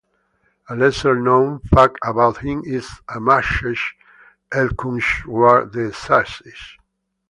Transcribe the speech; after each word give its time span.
A 0.67 0.75
lesser 0.75 1.15
known 1.15 1.59
fact 1.59 1.99
about 2.03 2.39
him 2.39 2.63
is 2.65 2.89
as 3.07 3.17
Mahesh 3.17 3.93
Elkunchwar, 4.51 5.71
the 5.71 5.91
essaysist. 5.91 6.79